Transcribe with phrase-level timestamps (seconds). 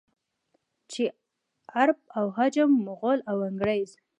[0.91, 1.03] چې
[1.75, 3.89] عرب او عجم، مغل او انګرېز.